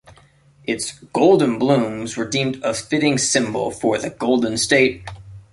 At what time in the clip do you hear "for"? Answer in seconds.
3.69-3.99